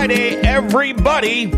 Friday, 0.00 0.36
everybody. 0.36 1.50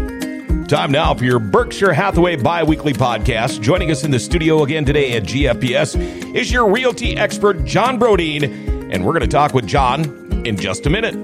Time 0.64 0.90
now 0.90 1.14
for 1.14 1.24
your 1.24 1.38
Berkshire 1.38 1.92
Hathaway 1.92 2.34
bi 2.34 2.64
weekly 2.64 2.92
podcast. 2.92 3.60
Joining 3.60 3.92
us 3.92 4.02
in 4.02 4.10
the 4.10 4.18
studio 4.18 4.64
again 4.64 4.84
today 4.84 5.12
at 5.12 5.22
GFPS 5.22 6.34
is 6.34 6.50
your 6.50 6.68
realty 6.68 7.16
expert, 7.16 7.64
John 7.64 8.00
Brodeen, 8.00 8.92
and 8.92 9.04
we're 9.04 9.12
going 9.12 9.20
to 9.20 9.28
talk 9.28 9.54
with 9.54 9.64
John 9.64 10.44
in 10.44 10.56
just 10.56 10.86
a 10.86 10.90
minute. 10.90 11.14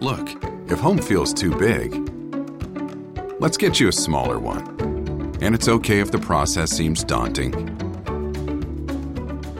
Look, 0.00 0.28
if 0.68 0.80
home 0.80 0.98
feels 0.98 1.32
too 1.32 1.56
big, 1.56 1.94
let's 3.40 3.56
get 3.56 3.78
you 3.78 3.86
a 3.86 3.92
smaller 3.92 4.40
one. 4.40 4.66
And 5.40 5.54
it's 5.54 5.68
okay 5.68 6.00
if 6.00 6.10
the 6.10 6.18
process 6.18 6.72
seems 6.72 7.04
daunting 7.04 7.54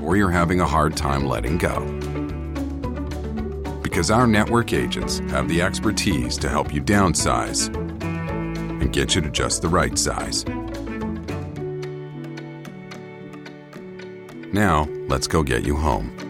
or 0.02 0.16
you're 0.16 0.30
having 0.30 0.60
a 0.60 0.66
hard 0.66 0.96
time 0.96 1.26
letting 1.26 1.58
go. 1.58 2.01
Because 3.92 4.10
our 4.10 4.26
network 4.26 4.72
agents 4.72 5.18
have 5.28 5.50
the 5.50 5.60
expertise 5.60 6.38
to 6.38 6.48
help 6.48 6.72
you 6.72 6.80
downsize 6.80 7.68
and 8.00 8.90
get 8.90 9.14
you 9.14 9.20
to 9.20 9.28
just 9.28 9.60
the 9.60 9.68
right 9.68 9.98
size. 9.98 10.46
Now, 14.50 14.88
let's 15.08 15.26
go 15.26 15.42
get 15.42 15.66
you 15.66 15.76
home. 15.76 16.21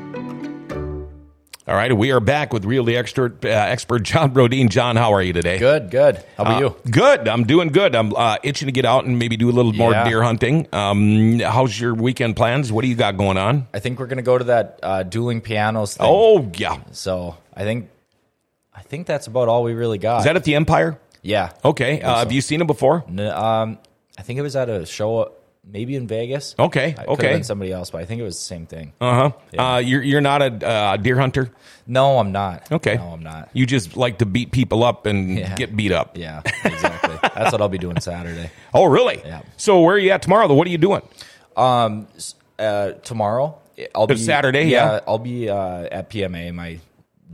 All 1.68 1.76
right, 1.76 1.96
we 1.96 2.10
are 2.10 2.18
back 2.18 2.52
with 2.52 2.64
realty 2.64 2.96
expert, 2.96 3.44
uh, 3.44 3.48
expert 3.48 4.00
John 4.02 4.32
Brodeen. 4.34 4.68
John, 4.68 4.96
how 4.96 5.12
are 5.12 5.22
you 5.22 5.32
today? 5.32 5.58
Good, 5.60 5.92
good. 5.92 6.16
How 6.36 6.42
about 6.42 6.60
Uh, 6.62 6.66
you? 6.66 6.90
Good. 6.90 7.28
I'm 7.28 7.44
doing 7.44 7.68
good. 7.68 7.94
I'm 7.94 8.12
uh, 8.16 8.36
itching 8.42 8.66
to 8.66 8.72
get 8.72 8.84
out 8.84 9.04
and 9.04 9.16
maybe 9.16 9.36
do 9.36 9.48
a 9.48 9.52
little 9.52 9.72
more 9.72 9.92
Yeah. 9.92 10.02
deer 10.02 10.24
hunting. 10.24 10.66
Um, 10.72 11.38
how's 11.38 11.78
your 11.78 11.94
weekend 11.94 12.34
plans? 12.34 12.72
What 12.72 12.82
do 12.82 12.88
you 12.88 12.96
got 12.96 13.16
going 13.16 13.38
on? 13.38 13.68
I 13.72 13.78
think 13.78 14.00
we're 14.00 14.06
gonna 14.08 14.22
go 14.22 14.36
to 14.38 14.44
that 14.44 14.80
uh, 14.82 15.02
dueling 15.04 15.40
pianos 15.40 15.96
thing. 15.96 16.06
Oh, 16.08 16.50
yeah. 16.56 16.78
so 16.90 17.36
I 17.54 17.62
think 17.62 17.88
I 18.74 18.80
think 18.82 19.06
that's 19.06 19.28
about 19.28 19.46
all 19.46 19.62
we 19.62 19.74
really 19.74 19.98
got. 19.98 20.18
Is 20.18 20.24
that 20.24 20.34
at 20.34 20.42
the 20.44 20.56
Empire? 20.56 20.98
yeah? 21.22 21.50
Okay. 21.64 22.00
Uh, 22.02 22.18
have 22.18 22.32
you 22.32 22.40
seen 22.40 22.60
it 22.60 22.66
before? 22.66 23.04
N- 23.08 23.20
um, 23.20 23.78
I 24.18 24.22
think 24.22 24.36
it 24.40 24.42
was 24.42 24.56
at 24.56 24.68
a 24.68 24.84
show, 24.84 25.30
maybe 25.64 25.94
in 25.96 26.06
Vegas. 26.06 26.54
Okay, 26.58 26.92
Could 26.92 27.08
okay. 27.08 27.32
been 27.34 27.44
somebody 27.44 27.72
else, 27.72 27.90
but 27.90 28.00
I 28.00 28.04
think 28.04 28.20
it 28.20 28.24
was 28.24 28.36
the 28.36 28.44
same 28.44 28.66
thing. 28.66 28.92
Uh 29.00 29.30
huh. 29.56 29.62
Uh, 29.62 29.78
you're 29.78 30.02
you're 30.02 30.20
not 30.20 30.42
a 30.42 30.66
uh, 30.66 30.96
deer 30.96 31.18
hunter. 31.18 31.50
No, 31.86 32.18
I'm 32.18 32.32
not. 32.32 32.70
Okay. 32.70 32.96
No, 32.96 33.08
I'm 33.12 33.22
not. 33.22 33.48
You 33.52 33.66
just 33.66 33.96
like 33.96 34.18
to 34.18 34.26
beat 34.26 34.52
people 34.52 34.84
up 34.84 35.06
and 35.06 35.38
Yeah. 35.38 35.54
get 35.54 35.76
beat 35.76 35.92
up. 35.92 36.16
Yeah, 36.16 36.42
exactly. 36.64 37.16
that's 37.34 37.52
what 37.52 37.60
I'll 37.60 37.68
be 37.68 37.78
doing 37.78 37.98
Saturday. 38.00 38.50
Oh, 38.72 38.84
really? 38.84 39.20
Yeah. 39.24 39.42
So 39.56 39.80
where 39.80 39.96
are 39.96 39.98
you 39.98 40.10
at 40.10 40.22
tomorrow? 40.22 40.46
Though? 40.48 40.54
What 40.54 40.66
are 40.66 40.70
you 40.70 40.78
doing? 40.78 41.02
Um, 41.56 42.06
s- 42.16 42.34
uh, 42.58 42.92
tomorrow 43.02 43.58
I'll 43.94 44.06
be 44.06 44.14
It's 44.14 44.24
Saturday, 44.24 44.64
yeah. 44.66 45.00
I'll 45.06 45.18
be 45.18 45.48
uh, 45.50 45.88
at 45.90 46.08
PMA, 46.10 46.54
my 46.54 46.78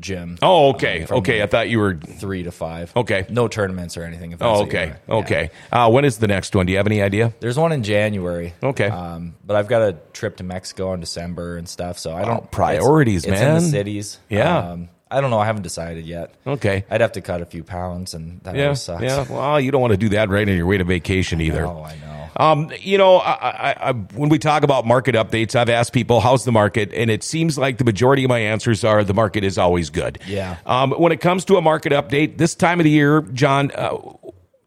gym. 0.01 0.39
Oh, 0.43 0.71
okay. 0.71 1.03
um, 1.05 1.19
okay. 1.19 1.43
I 1.43 1.47
thought 1.47 1.69
you 1.69 1.79
were. 1.79 1.95
three 1.97 2.43
to 2.45 2.51
five. 2.51 2.93
Okay. 2.97 3.27
No 3.29 3.49
tournaments 3.49 3.97
or 3.97 4.03
anything. 4.05 4.33
If 4.33 4.39
that's 4.39 4.61
Oh, 4.61 4.63
okay. 4.65 4.95
Yeah. 5.09 5.15
Okay. 5.15 5.51
Uh, 5.73 5.91
when 5.91 6.05
is 6.05 6.19
the 6.19 6.27
next 6.29 6.55
one? 6.55 6.67
Do 6.67 6.73
you 6.73 6.79
have 6.79 6.87
any 6.87 7.03
idea? 7.03 7.33
There's 7.41 7.59
one 7.59 7.73
in 7.73 7.83
January. 7.83 8.55
Okay. 8.63 8.89
Um, 8.89 9.35
but 9.45 9.57
I've 9.57 9.69
got 9.69 9.83
a 9.83 9.97
trip 10.13 10.37
to 10.39 10.45
Mexico 10.45 10.93
in 10.95 11.01
December 11.01 11.57
and 11.57 11.69
stuff, 11.69 11.99
so 11.99 12.13
I 12.15 12.25
don't 12.25 12.45
Oh, 12.45 12.49
priorities, 12.51 13.25
it's, 13.25 13.31
man. 13.41 13.57
It's 13.57 13.65
in 13.67 13.71
the 13.73 13.77
cities. 13.79 14.19
Yeah. 14.29 14.59
Um, 14.59 14.89
I 15.11 15.21
don't 15.23 15.31
know. 15.31 15.39
I 15.39 15.47
haven't 15.47 15.63
decided 15.63 16.05
yet. 16.05 16.35
Okay. 16.47 16.85
I'd 16.91 17.01
have 17.01 17.13
to 17.13 17.23
cut 17.23 17.41
a 17.41 17.47
few 17.47 17.65
pounds, 17.65 18.13
and 18.13 18.41
that 18.43 18.55
Yeah. 18.57 18.75
sucks. 18.75 19.03
Yeah. 19.03 19.25
Well, 19.29 19.59
you 19.59 19.71
don't 19.71 19.81
want 19.81 19.93
to 19.93 19.97
do 19.97 20.11
that 20.11 20.29
right 20.29 20.47
on 20.47 20.55
your 20.55 20.67
way 20.67 20.77
to 20.79 20.85
vacation 20.85 21.41
either. 21.49 21.65
Oh, 21.67 21.83
I 21.83 21.95
know. 21.97 22.18
Um, 22.39 22.71
you 22.81 22.97
know, 22.99 23.17
I, 23.17 23.33
I, 23.33 23.77
I, 23.89 23.93
when 23.93 24.29
we 24.29 24.39
talk 24.39 24.63
about 24.63 24.87
market 24.87 25.15
updates, 25.17 25.57
I've 25.57 25.69
asked 25.69 25.93
people, 25.93 26.21
how's 26.21 26.45
the 26.45 26.53
market? 26.53 26.93
And 26.95 27.11
it 27.11 27.23
seems 27.25 27.59
like 27.59 27.79
the 27.79 27.85
majority 27.85 28.25
of 28.25 28.29
my 28.29 28.39
answers 28.39 28.85
are 28.85 29.03
the 29.05 29.13
market 29.15 29.43
is 29.45 29.59
always 29.59 29.91
good. 29.91 30.19
Yeah. 30.27 30.57
Um, 30.65 30.93
when 30.93 31.11
it 31.13 31.21
comes 31.21 31.45
to 31.47 31.57
a 31.57 31.61
market 31.61 31.93
update, 31.93 32.39
this 32.39 32.55
time 32.55 32.79
of 32.81 32.85
the 32.85 32.91
year, 32.91 33.23
John, 33.23 33.73
uh, 33.75 33.97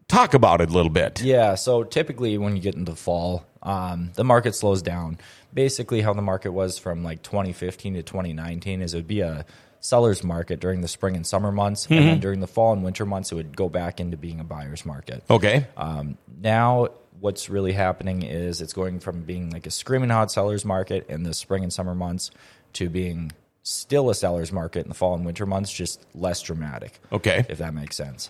talk 0.08 0.34
about 0.34 0.60
it 0.60 0.68
a 0.68 0.72
little 0.72 0.90
bit. 0.92 1.22
Yeah. 1.22 1.54
So 1.54 1.82
typically, 1.82 2.36
when 2.36 2.54
you 2.56 2.62
get 2.62 2.74
into 2.74 2.94
fall, 2.94 3.46
um, 3.62 4.10
the 4.16 4.24
market 4.24 4.54
slows 4.54 4.82
down. 4.82 5.18
Basically, 5.54 6.00
how 6.02 6.12
the 6.12 6.22
market 6.22 6.52
was 6.52 6.78
from 6.78 7.02
like 7.02 7.22
2015 7.22 7.94
to 7.94 8.02
2019 8.02 8.82
is 8.82 8.92
it 8.92 8.98
would 8.98 9.06
be 9.06 9.20
a 9.20 9.44
seller's 9.80 10.22
market 10.22 10.60
during 10.60 10.80
the 10.80 10.88
spring 10.88 11.16
and 11.16 11.26
summer 11.26 11.50
months, 11.50 11.86
and 11.86 11.98
Mm-hmm. 11.98 12.06
then 12.06 12.20
during 12.20 12.40
the 12.40 12.46
fall 12.46 12.72
and 12.72 12.84
winter 12.84 13.04
months, 13.06 13.32
it 13.32 13.34
would 13.34 13.56
go 13.56 13.68
back 13.68 13.98
into 13.98 14.16
being 14.16 14.40
a 14.40 14.44
buyer's 14.44 14.84
market. 14.86 15.24
Okay. 15.30 15.66
Um, 15.76 16.18
now, 16.40 16.88
what's 17.20 17.48
really 17.48 17.72
happening 17.72 18.22
is 18.22 18.60
it's 18.60 18.72
going 18.72 19.00
from 19.00 19.22
being 19.22 19.50
like 19.50 19.66
a 19.66 19.70
screaming 19.70 20.10
hot 20.10 20.30
seller's 20.30 20.64
market 20.64 21.06
in 21.08 21.22
the 21.22 21.34
spring 21.34 21.62
and 21.62 21.72
summer 21.72 21.94
months 21.94 22.30
to 22.74 22.88
being 22.88 23.32
still 23.62 24.10
a 24.10 24.14
seller's 24.14 24.50
market 24.50 24.80
in 24.80 24.88
the 24.88 24.94
fall 24.94 25.14
and 25.14 25.24
winter 25.24 25.46
months, 25.46 25.72
just 25.72 26.04
less 26.14 26.42
dramatic. 26.42 26.98
Okay. 27.12 27.44
If 27.48 27.58
that 27.58 27.74
makes 27.74 27.96
sense. 27.96 28.28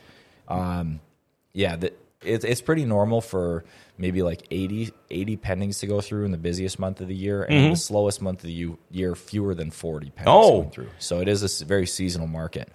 Um, 0.48 1.00
yeah, 1.54 1.76
the, 1.76 1.87
it, 2.22 2.44
it's 2.44 2.60
pretty 2.60 2.84
normal 2.84 3.21
for 3.21 3.65
maybe 3.98 4.22
like 4.22 4.47
80, 4.50 4.92
80 5.10 5.37
pendings 5.38 5.81
to 5.81 5.87
go 5.87 6.00
through 6.00 6.25
in 6.25 6.32
the 6.32 6.38
busiest 6.38 6.78
month 6.78 7.00
of 7.00 7.09
the 7.09 7.15
year, 7.15 7.44
and 7.44 7.72
the 7.72 7.76
slowest 7.76 8.21
month 8.21 8.41
of 8.41 8.47
the 8.47 8.75
year, 8.91 9.15
fewer 9.15 9.54
than 9.54 9.71
40 9.71 10.10
pendings 10.10 10.22
Oh. 10.26 10.59
going 10.60 10.71
through. 10.71 10.91
So 10.98 11.21
it 11.21 11.28
is 11.28 11.62
a 11.62 11.65
very 11.65 11.87
seasonal 11.87 12.26
market. 12.26 12.69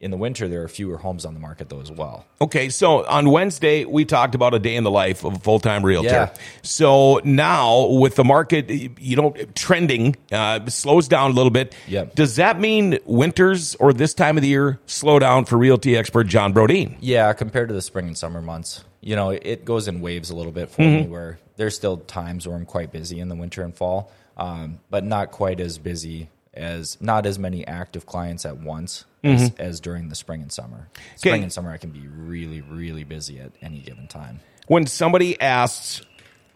In 0.00 0.10
the 0.10 0.16
winter, 0.16 0.48
there 0.48 0.62
are 0.62 0.68
fewer 0.68 0.96
homes 0.96 1.26
on 1.26 1.34
the 1.34 1.40
market, 1.40 1.68
though, 1.68 1.82
as 1.82 1.90
well. 1.92 2.24
Okay, 2.40 2.70
so 2.70 3.04
on 3.04 3.30
Wednesday 3.30 3.84
we 3.84 4.06
talked 4.06 4.34
about 4.34 4.54
a 4.54 4.58
day 4.58 4.74
in 4.74 4.82
the 4.82 4.90
life 4.90 5.24
of 5.24 5.34
a 5.36 5.38
full 5.38 5.60
time 5.60 5.84
realtor. 5.84 6.08
Yeah. 6.08 6.34
So 6.62 7.20
now 7.22 7.86
with 7.86 8.14
the 8.14 8.24
market, 8.24 8.70
you 8.70 9.16
know, 9.16 9.32
trending 9.54 10.16
uh, 10.32 10.64
slows 10.70 11.06
down 11.06 11.32
a 11.32 11.34
little 11.34 11.50
bit. 11.50 11.74
Yep. 11.86 12.14
Does 12.14 12.36
that 12.36 12.58
mean 12.58 12.98
winters 13.04 13.74
or 13.74 13.92
this 13.92 14.14
time 14.14 14.38
of 14.38 14.42
the 14.42 14.48
year 14.48 14.80
slow 14.86 15.18
down 15.18 15.44
for 15.44 15.58
realty 15.58 15.98
expert 15.98 16.24
John 16.24 16.54
Brodeen? 16.54 16.96
Yeah, 17.00 17.34
compared 17.34 17.68
to 17.68 17.74
the 17.74 17.82
spring 17.82 18.06
and 18.06 18.16
summer 18.16 18.40
months, 18.40 18.82
you 19.02 19.16
know, 19.16 19.28
it 19.28 19.66
goes 19.66 19.86
in 19.86 20.00
waves 20.00 20.30
a 20.30 20.34
little 20.34 20.52
bit 20.52 20.70
for 20.70 20.80
Mm-hmm. 20.80 21.02
me. 21.02 21.08
Where 21.08 21.38
there's 21.56 21.76
still 21.76 21.98
times 21.98 22.48
where 22.48 22.56
I'm 22.56 22.64
quite 22.64 22.90
busy 22.90 23.20
in 23.20 23.28
the 23.28 23.36
winter 23.36 23.62
and 23.62 23.76
fall, 23.76 24.10
um, 24.38 24.80
but 24.88 25.04
not 25.04 25.30
quite 25.30 25.60
as 25.60 25.76
busy 25.76 26.30
as 26.54 27.00
not 27.00 27.26
as 27.26 27.38
many 27.38 27.66
active 27.66 28.06
clients 28.06 28.44
at 28.44 28.58
once 28.58 29.04
as, 29.22 29.52
as 29.58 29.80
during 29.80 30.08
the 30.08 30.14
spring 30.14 30.42
and 30.42 30.50
summer. 30.50 30.88
Spring 31.16 31.16
Mm-hmm. 31.16 31.28
Okay. 31.28 31.42
and 31.42 31.52
summer, 31.52 31.70
I 31.72 31.76
can 31.76 31.90
be 31.90 32.06
really, 32.08 32.60
really 32.60 33.04
busy 33.04 33.38
at 33.40 33.52
any 33.60 33.80
given 33.80 34.08
time. 34.08 34.40
When 34.66 34.86
somebody 34.86 35.40
asks, 35.40 36.02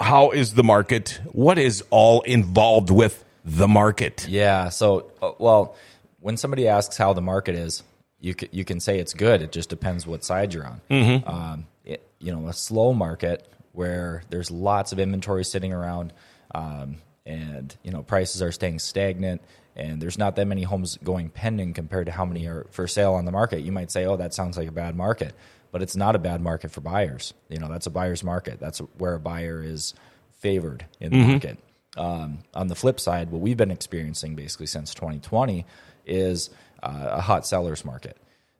"How 0.00 0.31
is 0.31 0.54
the 0.54 0.65
market?" 0.65 1.21
What 1.33 1.59
is 1.59 1.83
all 1.91 2.22
involved 2.22 2.91
with 2.91 3.25
the 3.44 3.69
market? 3.69 4.27
Yeah. 4.28 4.71
So, 4.71 5.10
uh, 5.21 5.33
well, 5.38 5.77
when 6.21 6.37
somebody 6.37 6.66
asks 6.69 6.97
how 6.97 7.12
the 7.12 7.21
market 7.21 7.54
is, 7.54 7.83
you 8.21 8.34
can, 8.34 8.49
you 8.53 8.65
can 8.65 8.81
say 8.81 8.99
it's 8.99 9.12
good. 9.12 9.43
It 9.43 9.53
just 9.53 9.69
depends 9.69 10.06
what 10.06 10.25
side 10.25 10.54
you're 10.54 10.66
on. 10.66 10.81
Mm-hmm. 10.91 11.28
Um, 11.28 11.66
it, 11.84 12.09
you 12.19 12.33
know, 12.33 12.49
a 12.49 12.53
slow 12.54 12.94
market 12.94 13.47
where 13.72 14.22
there's 14.31 14.50
lots 14.50 14.93
of 14.93 14.99
inventory 14.99 15.44
sitting 15.44 15.72
around, 15.72 16.12
um, 16.54 16.97
and 17.27 17.77
you 17.83 17.91
know 17.91 18.03
prices 18.03 18.41
are 18.41 18.53
staying 18.53 18.78
stagnant, 18.78 19.43
and 19.77 20.01
there's 20.01 20.19
not 20.19 20.37
that 20.37 20.47
many 20.47 20.62
homes 20.62 20.99
going 21.03 21.29
pending 21.29 21.75
compared 21.75 22.07
to 22.07 22.12
how 22.12 22.25
many 22.25 22.47
are 22.47 22.67
for 22.71 22.87
sale 22.87 23.15
on 23.15 23.25
the 23.25 23.33
market. 23.33 23.61
You 23.61 23.73
might 23.73 23.91
say, 23.91 24.07
"Oh, 24.07 24.17
that 24.17 24.35
sounds 24.35 24.57
like 24.57 24.69
a 24.69 24.73
bad 24.73 24.97
market," 24.97 25.35
but 25.73 25.83
it's 25.83 25.97
not 25.97 26.15
a 26.15 26.19
bad 26.19 26.41
market 26.41 26.71
for 26.71 26.81
buyers. 26.81 27.35
You 27.49 27.59
know, 27.59 27.69
that's 27.69 27.87
a 27.87 27.91
buyer's 27.91 28.23
market. 28.23 28.61
That's 28.61 28.79
where 28.99 29.15
a 29.15 29.21
buyer 29.21 29.63
is 29.63 29.95
favored 30.39 30.87
in 31.01 31.11
the 31.11 31.17
market. 31.33 31.59
Um, 31.97 32.39
on 32.55 32.69
the 32.69 32.75
flip 32.75 32.99
side, 33.01 33.31
what 33.31 33.41
we've 33.41 33.57
been 33.57 33.71
experiencing 33.71 34.34
basically 34.34 34.66
since 34.66 34.95
2020 34.95 35.65
is 36.07 36.51
uh, 36.83 37.09
a 37.13 37.21
hot 37.21 37.47
seller's 37.47 37.84
market. 37.84 38.16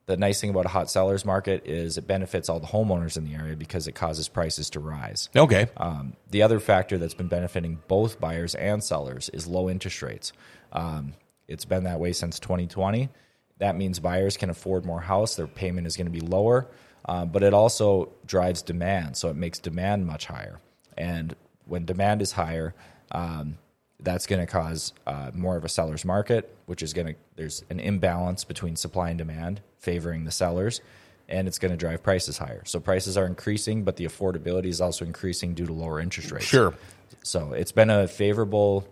The 0.07 0.17
nice 0.17 0.41
thing 0.41 0.51
about 0.51 0.67
a 0.67 0.69
hot 0.69 0.91
seller's 0.91 1.25
market 1.25 1.67
is 1.67 1.97
it 1.97 2.07
benefits 2.07 2.49
all 2.49 2.61
the 2.61 2.67
homeowners 2.67 3.17
in 3.17 3.25
the 3.25 3.35
area 3.35 3.57
because 3.57 3.89
it 3.89 3.93
causes 3.93 4.29
prices 4.29 4.69
to 4.71 4.81
rise. 4.81 5.31
Okay. 5.35 5.67
Um, 5.79 6.15
the 6.31 6.43
other 6.43 6.61
factor 6.61 6.99
that's 6.99 7.15
been 7.15 7.29
benefiting 7.29 7.81
both 7.89 8.21
buyers 8.21 8.55
and 8.55 8.85
sellers 8.85 9.31
is 9.31 9.47
low 9.47 9.71
interest 9.71 10.03
rates. 10.03 10.33
Um, 10.73 11.15
it's 11.49 11.65
been 11.65 11.85
that 11.85 12.01
way 12.01 12.13
since 12.13 12.39
2020. 12.39 13.09
That 13.59 13.77
means 13.77 13.99
buyers 13.99 14.37
can 14.37 14.51
afford 14.51 14.85
more 14.85 15.01
house, 15.01 15.37
their 15.37 15.47
payment 15.47 15.87
is 15.87 15.97
going 15.97 16.07
to 16.07 16.13
be 16.13 16.21
lower, 16.21 16.67
um, 17.07 17.29
but 17.29 17.43
it 17.43 17.55
also 17.55 18.13
drives 18.27 18.63
demand, 18.63 19.17
so 19.17 19.31
it 19.31 19.37
makes 19.37 19.59
demand 19.59 20.07
much 20.07 20.27
higher. 20.27 20.61
And 20.99 21.35
when 21.65 21.85
demand 21.85 22.21
is 22.21 22.33
higher, 22.33 22.75
um, 23.13 23.59
that's 24.01 24.27
going 24.27 24.41
to 24.41 24.47
cause 24.47 24.93
uh, 25.07 25.31
more 25.35 25.57
of 25.57 25.65
a 25.65 25.69
seller's 25.69 26.05
market, 26.05 26.57
which 26.67 26.83
is 26.83 26.93
going 26.93 27.07
to 27.09 27.15
there's 27.37 27.65
an 27.71 27.81
imbalance 27.81 28.45
between 28.45 28.77
supply 28.77 29.11
and 29.11 29.19
demand 29.19 29.61
favoring 29.79 30.25
the 30.25 30.31
sellers, 30.31 30.81
and 31.29 31.49
it's 31.49 31.59
going 31.59 31.71
to 31.71 31.77
drive 31.77 32.03
prices 32.03 32.39
higher. 32.39 32.63
So 32.65 32.81
prices 32.81 33.17
are 33.17 33.27
increasing, 33.27 33.85
but 33.85 33.97
the 33.97 34.05
affordability 34.05 34.67
is 34.67 34.81
also 34.81 35.05
increasing 35.05 35.55
due 35.55 35.67
to 35.67 35.73
lower 35.73 36.01
interest 36.01 36.31
rates. 36.31 36.47
Sure. 36.47 36.75
So 37.23 37.53
it's 37.53 37.73
been 37.73 37.91
a 37.91 38.09
favorable. 38.09 38.87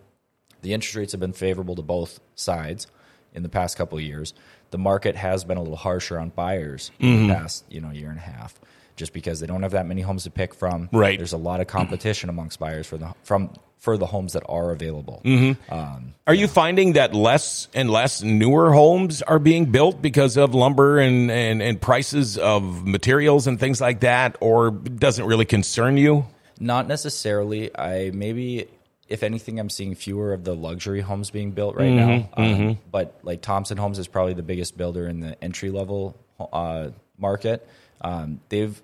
The 0.61 0.73
interest 0.73 0.95
rates 0.95 1.11
have 1.11 1.21
been 1.21 1.33
favorable 1.33 1.75
to 1.75 1.81
both 1.81 2.19
sides 2.35 2.87
in 3.33 3.43
the 3.43 3.49
past 3.49 3.77
couple 3.77 3.97
of 3.97 4.03
years. 4.03 4.33
The 4.71 4.77
market 4.77 5.15
has 5.15 5.43
been 5.43 5.57
a 5.57 5.61
little 5.61 5.77
harsher 5.77 6.19
on 6.19 6.29
buyers 6.29 6.91
in 6.99 7.27
the 7.27 7.33
past, 7.33 7.65
you 7.69 7.81
know, 7.81 7.91
year 7.91 8.09
and 8.09 8.17
a 8.17 8.21
half. 8.21 8.59
Just 8.95 9.13
because 9.13 9.39
they 9.39 9.47
don't 9.47 9.63
have 9.63 9.71
that 9.71 9.85
many 9.85 10.01
homes 10.01 10.23
to 10.23 10.29
pick 10.31 10.53
from. 10.53 10.89
Right. 10.91 11.17
There's 11.17 11.33
a 11.33 11.37
lot 11.37 11.61
of 11.61 11.67
competition 11.67 12.29
amongst 12.29 12.59
buyers 12.59 12.87
for 12.87 12.97
the 12.97 13.13
from 13.23 13.51
for 13.77 13.97
the 13.97 14.05
homes 14.05 14.31
that 14.31 14.43
are 14.47 14.71
available. 14.71 15.21
Um, 15.69 16.13
Are 16.25 16.33
you 16.33 16.47
finding 16.47 16.93
that 16.93 17.13
less 17.13 17.67
and 17.73 17.89
less 17.89 18.23
newer 18.23 18.71
homes 18.71 19.21
are 19.21 19.39
being 19.39 19.65
built 19.71 20.01
because 20.01 20.37
of 20.37 20.55
lumber 20.55 20.99
and, 20.99 21.29
and, 21.29 21.61
and 21.61 21.81
prices 21.81 22.37
of 22.37 22.87
materials 22.87 23.45
and 23.45 23.59
things 23.59 23.81
like 23.81 23.99
that, 23.99 24.37
or 24.39 24.71
doesn't 24.71 25.25
really 25.25 25.43
concern 25.43 25.97
you? 25.97 26.25
Not 26.61 26.87
necessarily. 26.87 27.77
I 27.77 28.11
maybe, 28.13 28.67
if 29.09 29.21
anything, 29.21 29.59
I'm 29.59 29.69
seeing 29.69 29.95
fewer 29.95 30.31
of 30.31 30.45
the 30.45 30.55
luxury 30.55 31.01
homes 31.01 31.29
being 31.29 31.51
built 31.51 31.75
right 31.75 31.91
now. 31.91 32.29
Um, 32.37 32.79
But 32.89 33.19
like 33.23 33.41
Thompson 33.41 33.77
Homes 33.77 33.99
is 33.99 34.07
probably 34.07 34.33
the 34.33 34.43
biggest 34.43 34.77
builder 34.77 35.09
in 35.09 35.19
the 35.19 35.35
entry 35.43 35.71
level 35.71 36.15
uh, 36.39 36.91
market. 37.17 37.67
Um, 38.01 38.41
they've 38.49 38.81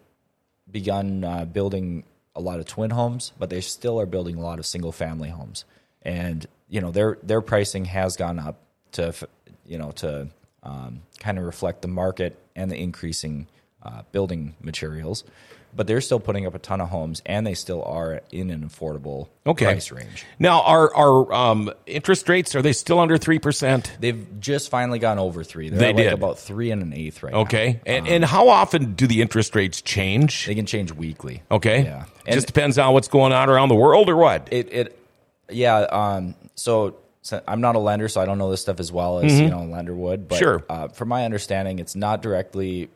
begun 0.69 1.23
uh, 1.23 1.45
building 1.45 2.03
a 2.35 2.41
lot 2.41 2.59
of 2.59 2.65
twin 2.65 2.91
homes, 2.91 3.33
but 3.37 3.49
they 3.49 3.61
still 3.61 3.99
are 3.99 4.05
building 4.05 4.35
a 4.35 4.41
lot 4.41 4.59
of 4.59 4.65
single 4.65 4.91
family 4.91 5.29
homes. 5.29 5.65
And 6.01 6.47
you 6.69 6.79
know 6.81 6.91
their 6.91 7.17
their 7.23 7.41
pricing 7.41 7.85
has 7.85 8.15
gone 8.15 8.39
up 8.39 8.61
to 8.93 9.13
you 9.65 9.77
know 9.77 9.91
to 9.91 10.29
um, 10.63 11.01
kind 11.19 11.37
of 11.37 11.45
reflect 11.45 11.81
the 11.81 11.87
market 11.87 12.37
and 12.55 12.71
the 12.71 12.77
increasing 12.77 13.47
uh, 13.83 14.03
building 14.11 14.55
materials. 14.61 15.23
But 15.75 15.85
they're 15.87 16.01
still 16.01 16.19
putting 16.19 16.45
up 16.47 16.55
a 16.55 16.59
ton 16.59 16.81
of 16.81 16.89
homes, 16.89 17.21
and 17.25 17.45
they 17.45 17.53
still 17.53 17.83
are 17.83 18.21
in 18.31 18.49
an 18.49 18.67
affordable 18.67 19.27
Okay. 19.45 19.65
price 19.65 19.91
range. 19.91 20.25
Now, 20.39 20.61
are 20.63 20.93
are 20.95 21.31
um, 21.33 21.71
interest 21.85 22.27
rates 22.27 22.55
are 22.55 22.61
they 22.61 22.73
still 22.73 22.99
under 22.99 23.17
three 23.17 23.39
percent? 23.39 23.95
They've 23.99 24.27
just 24.39 24.69
finally 24.71 24.99
gone 24.99 25.19
over 25.19 25.43
three. 25.43 25.69
They're 25.69 25.79
They 25.79 25.85
like 25.93 25.95
did. 25.97 26.13
about 26.13 26.39
three 26.39 26.71
and 26.71 26.81
an 26.81 26.93
eighth 26.93 27.21
right 27.23 27.33
now. 27.33 27.41
Okay, 27.41 27.79
and 27.85 28.07
and 28.07 28.25
how 28.25 28.49
often 28.49 28.93
do 28.93 29.05
the 29.07 29.21
interest 29.21 29.55
rates 29.55 29.81
change? 29.81 30.45
They 30.47 30.55
can 30.55 30.65
change 30.65 30.91
weekly. 30.91 31.43
Okay, 31.51 31.83
Yeah. 31.83 32.05
It 32.25 32.33
just 32.33 32.47
depends 32.47 32.77
on 32.77 32.93
what's 32.93 33.07
going 33.07 33.31
on 33.33 33.49
around 33.49 33.69
the 33.69 33.75
world 33.75 34.09
or 34.09 34.15
what. 34.15 34.47
it 34.51 34.73
it 34.73 34.99
yeah 35.51 35.77
um 35.79 36.35
so, 36.55 36.95
so 37.23 37.41
i'm 37.47 37.59
not 37.59 37.75
a 37.75 37.79
lender 37.79 38.07
so 38.07 38.21
i 38.21 38.25
don't 38.25 38.37
know 38.37 38.51
this 38.51 38.61
stuff 38.61 38.79
as 38.79 38.91
well 38.91 39.19
as 39.19 39.39
you 39.39 39.49
know 39.49 39.61
a 39.63 39.65
lender 39.65 39.95
would 39.95 40.27
but 40.27 40.35
Mm-hmm. 40.35 40.43
Sure. 40.43 40.65
uh, 40.69 40.87
from 40.89 41.09
my 41.09 41.25
understanding 41.25 41.79
it's 41.79 41.95
not 41.95 42.21
directly 42.21 42.89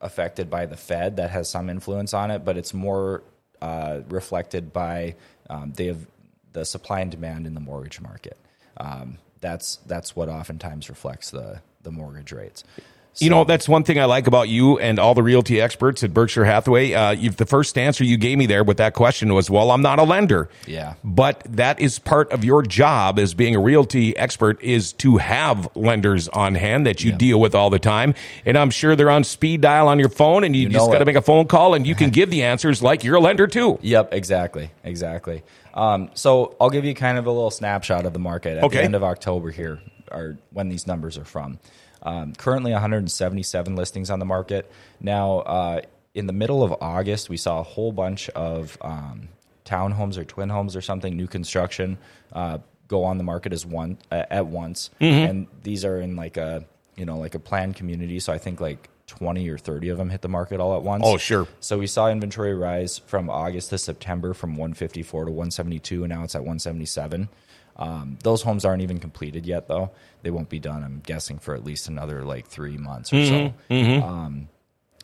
affected 0.00 0.48
by 0.48 0.64
the 0.66 0.76
fed 0.76 1.16
that 1.16 1.30
has 1.30 1.48
some 1.48 1.68
influence 1.68 2.14
on 2.14 2.30
it 2.30 2.44
but 2.44 2.56
it's 2.56 2.72
more 2.72 3.22
uh, 3.60 4.00
reflected 4.08 4.72
by 4.72 5.14
um, 5.50 5.72
have 5.78 6.06
the 6.52 6.64
supply 6.64 7.00
and 7.00 7.10
demand 7.10 7.46
in 7.46 7.54
the 7.54 7.60
mortgage 7.60 8.00
market. 8.00 8.36
Um, 8.76 9.18
that's 9.40 9.76
that's 9.86 10.16
what 10.16 10.28
oftentimes 10.28 10.88
reflects 10.88 11.30
the 11.30 11.60
the 11.82 11.90
mortgage 11.92 12.32
rates 12.32 12.64
You 13.16 13.30
know, 13.30 13.42
that's 13.42 13.68
one 13.68 13.82
thing 13.82 13.98
I 13.98 14.04
like 14.04 14.28
about 14.28 14.48
you 14.48 14.78
and 14.78 14.98
all 15.00 15.12
the 15.12 15.24
realty 15.24 15.60
experts 15.60 16.04
at 16.04 16.14
Berkshire 16.14 16.44
Hathaway. 16.44 16.92
Uh, 16.92 17.10
you've, 17.10 17.36
the 17.36 17.46
first 17.46 17.76
answer 17.76 18.04
you 18.04 18.16
gave 18.16 18.38
me 18.38 18.46
there 18.46 18.62
with 18.62 18.76
that 18.76 18.94
question 18.94 19.34
was, 19.34 19.50
well, 19.50 19.72
I'm 19.72 19.82
not 19.82 19.98
a 19.98 20.04
lender. 20.04 20.48
Yeah. 20.68 20.94
But 21.02 21.42
that 21.48 21.80
is 21.80 21.98
part 21.98 22.30
of 22.30 22.44
your 22.44 22.62
job 22.62 23.18
as 23.18 23.34
being 23.34 23.56
a 23.56 23.60
realty 23.60 24.16
expert 24.16 24.62
is 24.62 24.92
to 24.94 25.16
have 25.16 25.68
lenders 25.74 26.28
on 26.28 26.54
hand 26.54 26.86
that 26.86 27.02
you 27.02 27.10
deal 27.10 27.40
with 27.40 27.56
all 27.56 27.70
the 27.70 27.80
time. 27.80 28.14
And 28.46 28.56
I'm 28.56 28.70
sure 28.70 28.94
they're 28.94 29.10
on 29.10 29.24
speed 29.24 29.62
dial 29.62 29.88
on 29.88 29.98
your 29.98 30.10
phone 30.10 30.44
and 30.44 30.54
you, 30.54 30.62
You 30.62 30.68
just 30.68 30.88
got 30.88 30.98
to 31.00 31.04
make 31.04 31.16
a 31.16 31.22
phone 31.22 31.48
call 31.48 31.74
and 31.74 31.84
you 31.88 31.96
can 31.96 32.10
give 32.18 32.30
the 32.30 32.44
answers 32.44 32.82
like 32.84 33.02
you're 33.02 33.16
a 33.16 33.20
lender 33.20 33.48
too. 33.48 33.80
Yep, 33.82 34.14
exactly, 34.14 34.70
exactly. 34.84 35.42
Um, 35.74 36.10
so 36.14 36.54
I'll 36.60 36.70
give 36.70 36.84
you 36.84 36.94
kind 36.94 37.18
of 37.18 37.26
a 37.26 37.32
little 37.32 37.50
snapshot 37.50 38.06
of 38.06 38.12
the 38.12 38.18
market 38.20 38.58
at 38.58 38.64
Okay. 38.64 38.78
the 38.78 38.84
end 38.84 38.94
of 38.94 39.02
October 39.02 39.50
here, 39.50 39.80
or 40.12 40.38
when 40.52 40.68
these 40.68 40.86
numbers 40.86 41.18
are 41.18 41.24
from. 41.24 41.58
Um, 42.02 42.32
currently, 42.34 42.72
177 42.72 43.74
listings 43.76 44.10
on 44.10 44.18
the 44.18 44.24
market. 44.24 44.70
Now, 45.00 45.38
uh, 45.40 45.80
in 46.14 46.26
the 46.26 46.32
middle 46.32 46.62
of 46.62 46.74
August, 46.80 47.28
we 47.28 47.36
saw 47.36 47.60
a 47.60 47.62
whole 47.62 47.92
bunch 47.92 48.28
of 48.30 48.76
um, 48.80 49.28
townhomes 49.64 50.16
or 50.16 50.24
twin 50.24 50.48
homes 50.48 50.74
or 50.76 50.80
something, 50.80 51.16
new 51.16 51.26
construction, 51.26 51.98
uh, 52.32 52.58
go 52.88 53.04
on 53.04 53.18
the 53.18 53.24
market 53.24 53.52
as 53.52 53.66
one 53.66 53.98
uh, 54.10 54.24
at 54.30 54.46
once, 54.46 54.90
Mm-hmm. 55.00 55.30
and 55.30 55.46
these 55.62 55.84
are 55.84 56.00
in 56.00 56.16
like 56.16 56.36
a 56.36 56.64
you 56.96 57.04
know 57.04 57.18
like 57.18 57.34
a 57.34 57.38
planned 57.38 57.76
community. 57.76 58.18
So 58.20 58.32
I 58.32 58.38
think 58.38 58.60
like 58.60 58.88
20 59.08 59.48
or 59.48 59.58
30 59.58 59.90
of 59.90 59.98
them 59.98 60.10
hit 60.10 60.22
the 60.22 60.28
market 60.28 60.58
all 60.60 60.74
at 60.76 60.82
once. 60.82 61.02
Oh, 61.06 61.16
sure. 61.18 61.46
So 61.60 61.78
we 61.78 61.86
saw 61.86 62.08
inventory 62.08 62.54
rise 62.54 62.98
from 62.98 63.28
August 63.30 63.70
to 63.70 63.78
September 63.78 64.34
from 64.34 64.50
154 64.56 65.26
to 65.26 65.30
172, 65.30 66.04
and 66.04 66.12
now 66.12 66.24
it's 66.24 66.34
at 66.34 66.40
177. 66.42 67.28
Um, 67.78 68.18
those 68.24 68.42
homes 68.42 68.64
aren't 68.64 68.82
even 68.82 68.98
completed 68.98 69.46
yet, 69.46 69.68
though. 69.68 69.90
They 70.22 70.30
won't 70.30 70.48
be 70.48 70.58
done, 70.58 70.82
I'm 70.82 71.00
guessing, 71.00 71.38
for 71.38 71.54
at 71.54 71.64
least 71.64 71.88
another 71.88 72.24
like 72.24 72.46
three 72.46 72.76
months 72.76 73.12
or 73.12 73.24
so. 73.24 73.54
Um, 74.02 74.48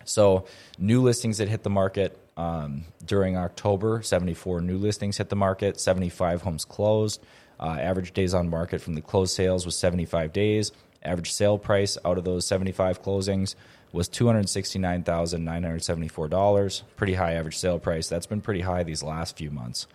so 0.05 0.47
new 0.79 1.01
listings 1.01 1.39
that 1.39 1.49
hit 1.49 1.63
the 1.63 1.71
market 1.71 2.19
um, 2.37 2.85
during 3.07 3.37
October, 3.37 4.03
74 4.03 4.61
new 4.61 4.77
listings 4.77 5.19
hit 5.19 5.29
the 5.29 5.37
market, 5.37 5.81
75 5.81 6.43
homes 6.43 6.65
closed. 6.65 7.23
Uh, 7.61 7.77
average 7.81 8.13
days 8.13 8.35
on 8.35 8.51
market 8.51 8.81
from 8.81 8.95
the 8.95 9.01
closed 9.01 9.35
sales 9.35 9.65
was 9.65 9.77
75 9.77 10.33
days. 10.33 10.73
Average 11.05 11.33
sale 11.33 11.59
price 11.59 11.97
out 12.05 12.19
of 12.19 12.25
those 12.25 12.45
75 12.47 13.03
closings 13.03 13.55
was 13.93 14.09
$269,974. 14.09 16.83
Pretty 16.97 17.15
high 17.15 17.35
average 17.35 17.57
sale 17.57 17.79
price. 17.79 18.09
That's 18.09 18.27
been 18.27 18.41
pretty 18.41 18.63
high 18.63 18.83
these 18.83 19.05
last 19.05 19.37
few 19.37 19.53
months. 19.53 19.87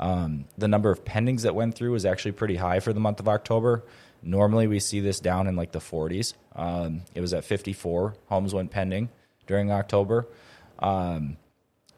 Um, 0.00 0.44
the 0.56 0.68
number 0.68 0.90
of 0.90 1.04
pendings 1.04 1.42
that 1.42 1.54
went 1.54 1.74
through 1.74 1.92
was 1.92 2.04
actually 2.06 2.32
pretty 2.32 2.56
high 2.56 2.80
for 2.80 2.92
the 2.92 3.00
month 3.00 3.20
of 3.20 3.28
October. 3.28 3.84
Normally, 4.22 4.66
we 4.66 4.80
see 4.80 5.00
this 5.00 5.20
down 5.20 5.46
in 5.46 5.56
like 5.56 5.72
the 5.72 5.78
40s. 5.78 6.34
Um, 6.54 7.02
it 7.14 7.20
was 7.20 7.32
at 7.32 7.44
54 7.44 8.14
homes 8.28 8.54
went 8.54 8.70
pending 8.70 9.08
during 9.46 9.70
October. 9.70 10.26
Um, 10.78 11.36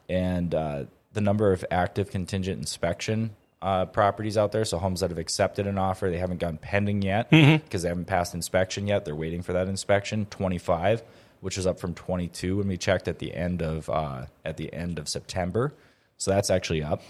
and 0.09 0.55
uh, 0.55 0.85
the 1.13 1.21
number 1.21 1.53
of 1.53 1.65
active 1.71 2.11
contingent 2.11 2.59
inspection 2.59 3.31
uh, 3.63 3.85
properties 3.87 4.39
out 4.39 4.53
there, 4.53 4.65
so 4.65 4.79
homes 4.79 5.01
that 5.01 5.11
have 5.11 5.19
accepted 5.19 5.67
an 5.67 5.77
offer, 5.77 6.11
they 6.11 6.19
haven't 6.19 6.39
gone 6.39 6.57
pending 6.57 7.03
yet 7.03 7.29
because 7.31 7.83
they 7.83 7.89
haven't 7.89 8.07
passed 8.07 8.35
inspection 8.35 8.87
yet. 8.87 9.05
They're 9.05 9.15
waiting 9.15 9.43
for 9.43 9.53
that 9.53 9.69
inspection. 9.69 10.27
25, 10.27 11.03
which 11.41 11.57
was 11.57 11.67
up 11.67 11.79
from 11.79 11.95
22 11.95 12.57
when 12.59 12.69
we 12.69 12.79
checked 12.79 13.07
at 13.09 13.19
the 13.19 13.35
end 13.35 13.63
of 13.63 13.89
uh, 13.91 14.27
at 14.45 14.57
the 14.57 14.73
end 14.73 14.99
of 14.99 15.09
September. 15.09 15.75
So 16.17 16.31
that's 16.31 16.51
actually 16.51 16.83
up. 16.83 17.03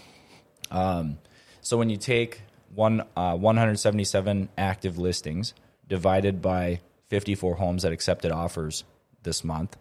Um, 0.71 1.19
so 1.61 1.77
when 1.77 1.89
you 1.89 1.97
take 1.97 2.41
one 2.73 3.01
uh, 3.15 3.35
177 3.35 4.49
active 4.57 4.97
listings 4.97 5.53
divided 5.87 6.41
by 6.41 6.79
54 7.09 7.55
homes 7.55 7.83
that 7.83 7.91
accepted 7.91 8.31
offers 8.31 8.83
this 9.23 9.43
month, 9.43 9.77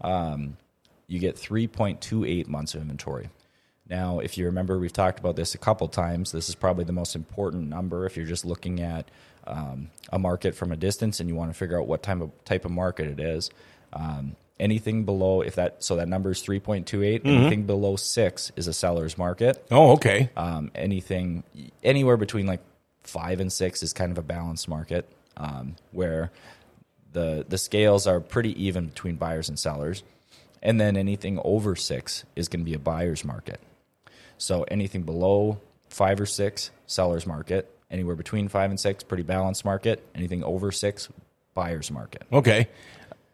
um, 0.00 0.56
you 1.08 1.18
get 1.18 1.36
3.28 1.36 2.46
months 2.46 2.74
of 2.74 2.82
inventory. 2.82 3.28
Now, 3.88 4.20
if 4.20 4.36
you 4.36 4.44
remember, 4.44 4.78
we've 4.78 4.92
talked 4.92 5.18
about 5.18 5.36
this 5.36 5.54
a 5.54 5.58
couple 5.58 5.88
times. 5.88 6.30
This 6.30 6.48
is 6.48 6.54
probably 6.54 6.84
the 6.84 6.92
most 6.92 7.16
important 7.16 7.68
number 7.68 8.04
if 8.06 8.16
you're 8.16 8.26
just 8.26 8.44
looking 8.44 8.80
at 8.80 9.10
um, 9.46 9.90
a 10.12 10.18
market 10.18 10.54
from 10.54 10.72
a 10.72 10.76
distance 10.76 11.20
and 11.20 11.28
you 11.28 11.34
want 11.34 11.50
to 11.50 11.58
figure 11.58 11.80
out 11.80 11.88
what 11.88 12.02
type 12.02 12.20
of 12.20 12.30
type 12.44 12.64
of 12.66 12.70
market 12.70 13.08
it 13.08 13.18
is. 13.18 13.50
Um, 13.94 14.36
anything 14.60 15.04
below, 15.04 15.40
if 15.42 15.54
that 15.56 15.82
so 15.82 15.96
that 15.96 16.08
number 16.08 16.30
is 16.30 16.42
3.28. 16.42 17.22
Anything 17.24 17.64
below 17.64 17.96
six 17.96 18.52
is 18.56 18.66
a 18.66 18.72
seller's 18.72 19.16
market. 19.16 19.64
Oh, 19.70 19.92
okay. 19.92 20.30
Um, 20.36 20.70
anything 20.74 21.44
anywhere 21.82 22.16
between 22.16 22.46
like 22.46 22.60
five 23.02 23.40
and 23.40 23.52
six 23.52 23.82
is 23.82 23.92
kind 23.92 24.12
of 24.12 24.18
a 24.18 24.22
balanced 24.22 24.68
market 24.68 25.08
um, 25.36 25.76
where 25.92 26.30
the 27.12 27.44
the 27.48 27.58
scales 27.58 28.06
are 28.06 28.20
pretty 28.20 28.62
even 28.62 28.88
between 28.88 29.16
buyers 29.16 29.48
and 29.48 29.58
sellers, 29.58 30.02
and 30.62 30.80
then 30.80 30.96
anything 30.96 31.40
over 31.44 31.74
six 31.76 32.24
is 32.36 32.48
going 32.48 32.60
to 32.60 32.64
be 32.64 32.74
a 32.74 32.78
buyer's 32.78 33.24
market. 33.24 33.60
So 34.36 34.64
anything 34.64 35.02
below 35.02 35.60
five 35.88 36.20
or 36.20 36.26
six, 36.26 36.70
seller's 36.86 37.26
market. 37.26 37.72
Anywhere 37.90 38.16
between 38.16 38.48
five 38.48 38.70
and 38.70 38.78
six, 38.78 39.02
pretty 39.02 39.22
balanced 39.22 39.64
market. 39.64 40.06
Anything 40.14 40.44
over 40.44 40.70
six, 40.70 41.08
buyer's 41.54 41.90
market. 41.90 42.24
Okay. 42.32 42.68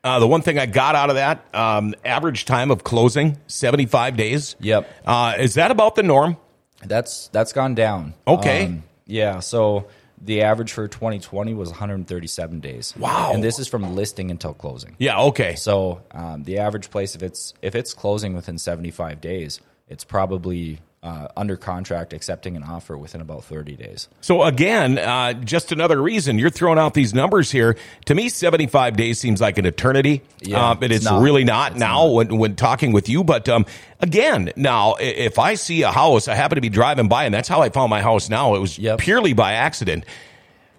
Uh, 0.05 0.19
the 0.19 0.29
one 0.29 0.43
thing 0.43 0.59
I 0.59 0.67
got 0.67 0.95
out 0.95 1.09
of 1.09 1.17
that 1.17 1.43
um, 1.55 1.95
average 2.05 2.45
time 2.45 2.71
of 2.71 2.85
closing, 2.85 3.39
75 3.47 4.17
days. 4.17 4.55
Yep. 4.61 4.89
Uh, 5.07 5.35
is 5.39 5.55
that 5.55 5.71
about 5.71 5.95
the 5.95 6.03
norm? 6.03 6.37
That's 6.85 7.29
that's 7.29 7.55
gone 7.55 7.75
down. 7.75 8.13
Okay. 8.27 8.81
yeah. 9.07 9.41
So 9.41 9.89
the 10.21 10.43
average 10.43 10.73
for 10.73 10.87
2020 10.89 11.55
was 11.55 11.71
137 11.71 12.61
days. 12.61 12.95
Wow. 12.97 13.33
And 13.33 13.43
this 13.43 13.59
is 13.59 13.67
from 13.67 13.95
listing 13.95 14.31
until 14.31 14.55
closing. 14.55 14.95
Yeah, 14.99 15.21
okay. 15.23 15.55
So 15.55 16.03
um, 16.11 16.45
the 16.45 16.59
average 16.59 16.91
place, 16.91 17.15
if 17.15 17.23
it's 17.23 17.55
if 17.63 17.75
it's 17.75 17.95
closing 17.95 18.35
within 18.35 18.59
75 18.59 19.21
days, 19.21 19.61
it's 19.89 20.05
probably 20.05 20.81
uh, 21.05 21.29
under 21.37 21.55
contract, 21.57 22.13
accepting 22.15 22.57
an 22.57 22.63
offer 22.65 22.97
within 22.97 23.21
about 23.21 23.45
30 23.45 23.77
days. 23.77 24.09
So 24.23 24.43
again, 24.43 24.99
uh, 24.99 25.35
just 25.35 25.71
another 25.71 26.01
reason 26.01 26.39
you're 26.39 26.49
throwing 26.49 26.79
out 26.79 26.95
these 26.95 27.13
numbers 27.13 27.51
here. 27.51 27.77
To 28.07 28.15
me, 28.15 28.31
75 28.31 28.97
days 28.97 29.21
seems 29.21 29.41
like 29.41 29.59
an 29.59 29.67
eternity, 29.67 30.23
Yeah, 30.41 30.71
uh, 30.71 30.75
but 30.75 30.85
it's 30.91 30.97
it's, 30.97 31.05
not. 31.05 31.23
really 31.23 31.45
not 31.45 31.73
It's 31.73 31.81
now 31.81 32.07
not. 32.07 32.13
When, 32.15 32.39
when 32.39 32.57
talking 32.57 32.93
with 32.93 33.11
you. 33.11 33.23
But 33.23 33.49
um, 33.51 33.67
again, 34.01 34.51
now 34.57 34.95
if 34.99 35.39
I 35.39 35.55
see 35.57 35.83
a 35.83 35.93
house, 35.93 36.27
I 36.27 36.35
happen 36.35 36.57
to 36.57 36.63
be 36.63 36.71
driving 36.71 37.07
by, 37.09 37.25
and 37.27 37.35
that's 37.35 37.49
how 37.49 37.61
I 37.61 37.69
found 37.69 37.91
my 37.91 38.01
house. 38.01 38.31
Now 38.31 38.55
it 38.55 38.61
was 38.61 38.79
Yep. 38.79 38.99
purely 39.01 39.35
by 39.35 39.53
accident. 39.53 40.05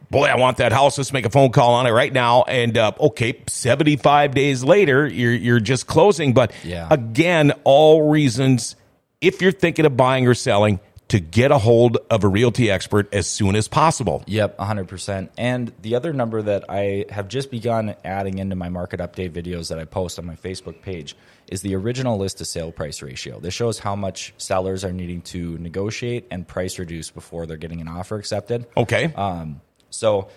boy, 0.10 0.25
I 0.25 0.38
want 0.38 0.58
that 0.58 0.72
house. 0.72 0.98
Let's 0.98 1.13
make 1.13 1.25
a 1.25 1.29
phone 1.29 1.51
call 1.51 1.74
on 1.75 1.86
it 1.88 1.91
right 1.91 2.12
now. 2.13 2.44
And 2.44 2.77
uh, 2.77 2.94
okay, 3.00 3.41
75 3.48 4.34
days 4.34 4.63
later, 4.63 5.05
you're, 5.08 5.34
you're 5.34 5.60
just 5.60 5.86
closing. 5.88 6.34
But 6.34 6.51
Yeah. 6.63 6.88
again, 6.89 7.51
all 7.63 8.10
reasons, 8.10 8.75
if 9.22 9.41
you're 9.41 9.51
thinking 9.51 9.86
of 9.86 9.98
buying 9.98 10.27
or 10.27 10.34
selling, 10.34 10.79
to 11.07 11.19
get 11.19 11.51
a 11.51 11.57
hold 11.57 11.98
of 12.10 12.24
a 12.24 12.27
realty 12.27 12.72
expert 12.72 13.13
as 13.13 13.27
soon 13.27 13.55
as 13.55 13.67
possible. 13.67 14.24
Yep, 14.25 14.57
100%. 14.57 15.29
And 15.38 15.72
the 15.81 15.95
other 15.95 16.13
number 16.13 16.41
that 16.41 16.65
I 16.67 17.05
have 17.10 17.27
just 17.27 17.51
begun 17.51 17.95
adding 18.03 18.39
into 18.39 18.55
my 18.55 18.69
market 18.69 19.00
update 19.00 19.31
videos 19.31 19.69
that 19.69 19.77
I 19.77 19.86
post 19.86 20.17
on 20.17 20.25
my 20.25 20.36
Facebook 20.36 20.81
page 20.81 21.15
is 21.48 21.62
the 21.62 21.75
original 21.75 22.17
list 22.17 22.39
to 22.39 22.45
sale 22.45 22.72
price 22.72 23.03
ratio. 23.03 23.39
This 23.39 23.53
shows 23.53 23.77
how 23.77 23.95
much 23.95 24.34
sellers 24.38 24.84
are 24.84 24.91
needing 24.91 25.22
to 25.24 25.57
negotiate 25.60 26.25
and 26.31 26.48
price 26.48 26.79
reduce 26.79 27.12
before 27.12 27.45
they're 27.45 27.57
getting 27.57 27.81
an 27.81 27.88
offer 27.88 28.17
accepted. 28.17 28.65
Okay. 28.75 29.13
Um, 29.13 29.62
so 29.91 30.29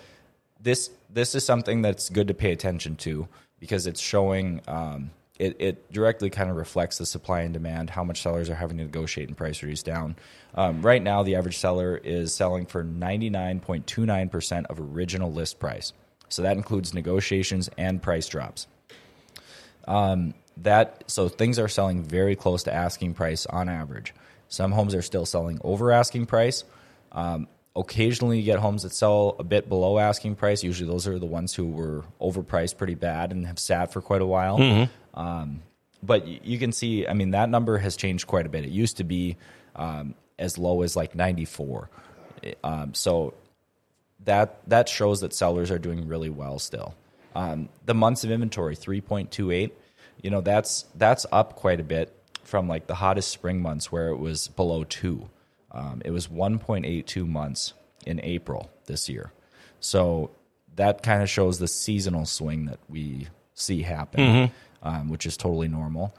this 0.59 0.91
this 1.11 1.33
is 1.33 1.43
something 1.43 1.81
that's 1.81 2.09
good 2.09 2.27
to 2.27 2.35
pay 2.35 2.51
attention 2.51 2.95
to 2.97 3.27
because 3.59 3.87
it's 3.87 3.99
showing 3.99 4.61
um, 4.67 5.09
it, 5.39 5.55
it 5.59 5.91
directly 5.91 6.29
kind 6.29 6.49
of 6.49 6.57
reflects 6.57 6.97
the 6.97 7.05
supply 7.05 7.41
and 7.41 7.53
demand, 7.53 7.89
how 7.89 8.03
much 8.03 8.21
sellers 8.21 8.49
are 8.49 8.55
having 8.55 8.77
to 8.77 8.83
negotiate 8.83 9.29
and 9.29 9.37
price 9.37 9.63
reduce 9.63 9.81
down. 9.81 10.17
Um, 10.53 10.81
right 10.81 11.01
now, 11.01 11.23
the 11.23 11.35
average 11.35 11.57
seller 11.57 11.97
is 11.97 12.33
selling 12.33 12.65
for 12.65 12.83
99.29% 12.83 14.65
of 14.65 14.79
original 14.79 15.31
list 15.31 15.59
price. 15.59 15.93
So 16.27 16.41
that 16.41 16.57
includes 16.57 16.93
negotiations 16.93 17.69
and 17.77 18.01
price 18.01 18.27
drops. 18.27 18.67
Um, 19.87 20.33
that 20.57 21.05
so 21.07 21.29
things 21.29 21.57
are 21.57 21.69
selling 21.69 22.03
very 22.03 22.35
close 22.35 22.63
to 22.63 22.73
asking 22.73 23.13
price 23.13 23.45
on 23.45 23.69
average. 23.69 24.13
Some 24.49 24.73
homes 24.73 24.93
are 24.93 25.01
still 25.01 25.25
selling 25.25 25.59
over 25.63 25.91
asking 25.91 26.25
price. 26.25 26.65
Um, 27.13 27.47
occasionally, 27.75 28.39
you 28.39 28.43
get 28.43 28.59
homes 28.59 28.83
that 28.83 28.93
sell 28.93 29.35
a 29.39 29.43
bit 29.43 29.69
below 29.69 29.99
asking 29.99 30.35
price. 30.35 30.63
Usually, 30.63 30.89
those 30.89 31.07
are 31.07 31.17
the 31.17 31.25
ones 31.25 31.55
who 31.55 31.67
were 31.67 32.03
overpriced 32.19 32.77
pretty 32.77 32.95
bad 32.95 33.31
and 33.31 33.47
have 33.47 33.57
sat 33.57 33.93
for 33.93 34.01
quite 34.01 34.21
a 34.21 34.25
while. 34.25 34.57
Um, 35.13 35.61
but 36.01 36.27
you 36.27 36.57
can 36.57 36.71
see, 36.71 37.07
I 37.07 37.13
mean, 37.13 37.31
that 37.31 37.49
number 37.49 37.77
has 37.77 37.97
changed 37.97 38.27
quite 38.27 38.45
a 38.45 38.49
bit. 38.49 38.63
It 38.63 38.71
used 38.71 38.97
to 38.97 39.03
be 39.03 39.37
um, 39.75 40.15
as 40.37 40.57
low 40.57 40.81
as 40.81 40.95
like 40.95 41.15
94. 41.15 41.89
Um, 42.63 42.93
so 42.93 43.33
that 44.25 44.59
that 44.67 44.87
shows 44.87 45.21
that 45.21 45.33
sellers 45.33 45.71
are 45.71 45.79
doing 45.79 46.07
really 46.07 46.29
well 46.29 46.59
still. 46.59 46.95
Um, 47.35 47.69
the 47.85 47.93
months 47.93 48.23
of 48.23 48.31
inventory, 48.31 48.75
3.28, 48.75 49.71
you 50.21 50.29
know, 50.29 50.41
that's 50.41 50.85
that's 50.95 51.25
up 51.31 51.55
quite 51.55 51.79
a 51.79 51.83
bit 51.83 52.15
from 52.43 52.67
like 52.67 52.87
the 52.87 52.95
hottest 52.95 53.29
spring 53.29 53.61
months 53.61 53.91
where 53.91 54.07
it 54.09 54.17
was 54.17 54.47
below 54.47 54.83
two. 54.83 55.29
Um, 55.71 56.01
it 56.03 56.11
was 56.11 56.27
1.82 56.27 57.27
months 57.27 57.73
in 58.05 58.19
April 58.23 58.71
this 58.87 59.07
year. 59.07 59.31
So 59.79 60.31
that 60.75 61.03
kind 61.03 61.21
of 61.21 61.29
shows 61.29 61.59
the 61.59 61.67
seasonal 61.67 62.25
swing 62.25 62.65
that 62.65 62.79
we 62.89 63.27
see 63.53 63.83
happen, 63.83 64.51
um, 64.83 65.09
which 65.09 65.25
is 65.25 65.37
totally 65.37 65.67
normal. 65.67 66.15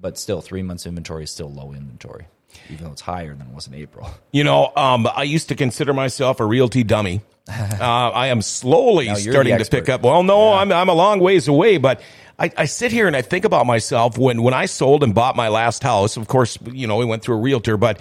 But 0.00 0.18
still, 0.18 0.40
three 0.40 0.62
months 0.62 0.86
inventory 0.86 1.24
is 1.24 1.30
still 1.30 1.50
low 1.52 1.72
inventory, 1.72 2.26
even 2.70 2.86
though 2.86 2.92
it's 2.92 3.02
higher 3.02 3.34
than 3.34 3.48
it 3.48 3.54
was 3.54 3.66
in 3.66 3.74
April. 3.74 4.10
You 4.32 4.44
know, 4.44 4.72
um, 4.76 5.06
I 5.06 5.24
used 5.24 5.48
to 5.48 5.54
consider 5.54 5.92
myself 5.92 6.40
a 6.40 6.44
realty 6.44 6.84
dummy. 6.84 7.20
Uh, 7.48 8.10
I 8.14 8.28
am 8.28 8.40
slowly 8.40 9.12
starting 9.16 9.58
to 9.58 9.64
pick 9.64 9.88
up. 9.88 10.02
Well, 10.02 10.22
no, 10.22 10.52
I'm 10.52 10.70
I'm 10.70 10.88
a 10.88 10.94
long 10.94 11.18
ways 11.18 11.48
away, 11.48 11.76
but 11.78 12.00
I, 12.38 12.50
I 12.56 12.64
sit 12.66 12.92
here 12.92 13.08
and 13.08 13.16
I 13.16 13.22
think 13.22 13.44
about 13.44 13.66
myself 13.66 14.16
when 14.16 14.42
when 14.42 14.54
I 14.54 14.66
sold 14.66 15.02
and 15.02 15.12
bought 15.14 15.34
my 15.34 15.48
last 15.48 15.82
house. 15.82 16.16
Of 16.16 16.28
course, 16.28 16.56
you 16.70 16.86
know, 16.86 16.96
we 16.98 17.04
went 17.04 17.22
through 17.22 17.36
a 17.36 17.40
realtor, 17.40 17.76
but 17.76 17.98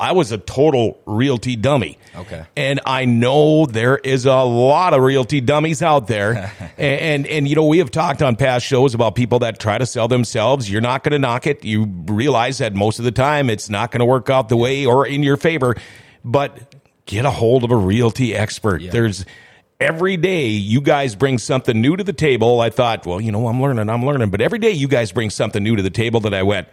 I 0.00 0.12
was 0.12 0.30
a 0.30 0.38
total 0.38 1.00
realty 1.06 1.56
dummy. 1.56 1.98
Okay. 2.14 2.44
and 2.56 2.80
I 2.86 3.04
know 3.04 3.66
there 3.66 3.96
is 3.98 4.26
a 4.26 4.42
lot 4.42 4.94
of 4.94 5.02
realty 5.02 5.40
dummies 5.40 5.82
out 5.82 6.06
there, 6.06 6.52
and, 6.78 7.00
and 7.00 7.26
and 7.26 7.48
you 7.48 7.56
know 7.56 7.66
we 7.66 7.78
have 7.78 7.90
talked 7.90 8.22
on 8.22 8.36
past 8.36 8.64
shows 8.64 8.94
about 8.94 9.14
people 9.14 9.40
that 9.40 9.58
try 9.58 9.78
to 9.78 9.86
sell 9.86 10.08
themselves. 10.08 10.70
You're 10.70 10.80
not 10.80 11.02
going 11.02 11.12
to 11.12 11.18
knock 11.18 11.46
it. 11.46 11.64
You 11.64 11.84
realize 12.06 12.58
that 12.58 12.74
most 12.74 12.98
of 12.98 13.04
the 13.04 13.12
time 13.12 13.50
it's 13.50 13.68
not 13.68 13.90
going 13.90 14.00
to 14.00 14.06
work 14.06 14.30
out 14.30 14.48
the 14.48 14.56
way 14.56 14.86
or 14.86 15.06
in 15.06 15.22
your 15.22 15.36
favor, 15.36 15.76
but 16.24 16.74
get 17.06 17.24
a 17.24 17.30
hold 17.30 17.64
of 17.64 17.70
a 17.70 17.76
realty 17.76 18.34
expert. 18.34 18.82
There's 18.90 19.24
every 19.80 20.16
day 20.16 20.48
you 20.48 20.80
guys 20.80 21.14
bring 21.16 21.38
something 21.38 21.80
new 21.80 21.96
to 21.96 22.04
the 22.04 22.12
table. 22.12 22.60
I 22.60 22.70
thought, 22.70 23.06
well, 23.06 23.20
you 23.20 23.32
know, 23.32 23.48
I'm 23.48 23.60
learning, 23.60 23.88
I'm 23.88 24.04
learning, 24.04 24.30
but 24.30 24.40
every 24.40 24.58
day 24.58 24.70
you 24.70 24.88
guys 24.88 25.12
bring 25.12 25.30
something 25.30 25.62
new 25.62 25.76
to 25.76 25.82
the 25.82 25.90
table 25.90 26.20
that 26.20 26.34
I 26.34 26.42
went, 26.42 26.68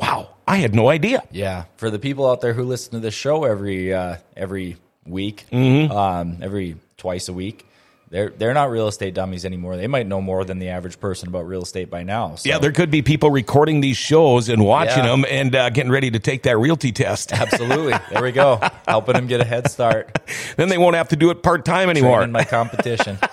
wow, 0.00 0.30
I 0.46 0.56
had 0.56 0.74
no 0.74 0.88
idea. 0.88 1.22
Yeah, 1.30 1.64
for 1.76 1.90
the 1.90 1.98
people 1.98 2.28
out 2.28 2.40
there 2.40 2.54
who 2.54 2.64
listen 2.64 2.92
to 2.92 3.00
this 3.00 3.14
show 3.14 3.44
every 3.44 3.92
uh, 3.94 4.16
every 4.36 4.76
week, 5.06 5.46
Mm-hmm. 5.52 5.92
um, 5.92 6.38
every 6.42 6.76
twice 6.96 7.28
a 7.28 7.32
week, 7.32 7.66
they're 8.10 8.30
they're 8.30 8.54
not 8.54 8.70
real 8.70 8.88
estate 8.88 9.14
dummies 9.14 9.44
anymore. 9.44 9.76
They 9.76 9.86
might 9.86 10.06
know 10.06 10.20
more 10.20 10.44
than 10.44 10.58
the 10.58 10.68
average 10.70 10.98
person 11.00 11.28
about 11.28 11.46
real 11.46 11.62
estate 11.62 11.90
by 11.90 12.02
now. 12.02 12.34
So. 12.34 12.48
Yeah, 12.48 12.58
there 12.58 12.72
could 12.72 12.90
be 12.90 13.02
people 13.02 13.30
recording 13.30 13.80
these 13.80 13.96
shows 13.96 14.48
and 14.48 14.64
watching 14.64 15.04
Yeah. 15.04 15.10
them 15.10 15.24
and 15.30 15.54
uh, 15.54 15.70
getting 15.70 15.92
ready 15.92 16.10
to 16.10 16.18
take 16.18 16.42
that 16.42 16.58
realty 16.58 16.90
test. 16.92 17.32
absolutely. 17.44 17.94
There 18.10 18.22
we 18.22 18.32
go, 18.32 18.58
helping 18.88 19.14
them 19.14 19.26
get 19.28 19.40
a 19.40 19.44
head 19.44 19.70
start. 19.70 20.18
then 20.56 20.68
they 20.68 20.78
won't 20.78 20.96
have 20.96 21.08
to 21.10 21.16
do 21.16 21.30
it 21.30 21.42
part 21.42 21.64
time 21.64 21.88
anymore. 21.90 22.18
Training 22.18 22.32
my 22.32 22.44
competition. 22.44 23.18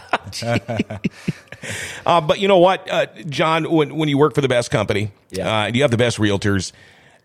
Uh, 2.06 2.22
but 2.22 2.40
you 2.40 2.48
know 2.48 2.60
what, 2.60 2.90
uh, 2.90 3.06
John, 3.28 3.70
when, 3.70 3.96
when 3.98 4.08
you 4.08 4.18
work 4.18 4.34
for 4.34 4.40
the 4.40 4.48
best 4.48 4.72
company, 4.72 5.12
Yeah. 5.30 5.48
uh, 5.48 5.66
and 5.68 5.76
you 5.76 5.82
have 5.82 5.92
the 5.92 5.98
best 5.98 6.18
realtors, 6.20 6.72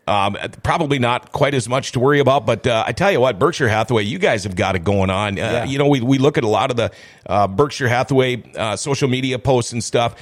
um, 0.07 0.35
probably 0.61 0.99
not 0.99 1.31
quite 1.31 1.53
as 1.53 1.69
much 1.69 1.93
to 1.93 1.99
worry 2.01 2.19
about. 2.19 2.45
But 2.45 2.67
uh, 2.67 2.83
I 2.85 2.91
tell 2.91 3.09
you 3.09 3.21
what, 3.21 3.39
Berkshire 3.39 3.69
Hathaway, 3.69 4.03
you 4.03 4.19
guys 4.19 4.43
have 4.43 4.57
got 4.57 4.75
it 4.75 4.83
going 4.83 5.09
on. 5.09 5.39
Uh, 5.39 5.41
Yeah. 5.41 5.63
You 5.63 5.77
know, 5.77 5.87
we, 5.87 6.01
we 6.01 6.17
look 6.17 6.37
at 6.37 6.43
a 6.43 6.49
lot 6.49 6.69
of 6.69 6.75
the 6.75 6.91
uh, 7.25 7.47
Berkshire 7.47 7.87
Hathaway 7.87 8.43
uh, 8.57 8.75
social 8.75 9.07
media 9.07 9.39
posts 9.39 9.71
and 9.71 9.81
stuff. 9.81 10.15